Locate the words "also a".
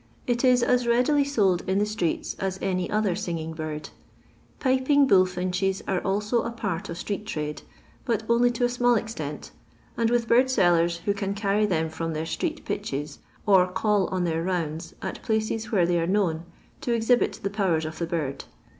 5.99-6.49